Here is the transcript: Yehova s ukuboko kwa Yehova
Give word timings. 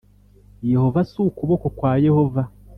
Yehova 0.71 0.99
s 1.09 1.11
ukuboko 1.27 1.65
kwa 1.77 1.91
Yehova 2.05 2.41